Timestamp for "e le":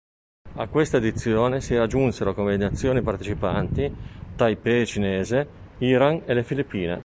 6.25-6.43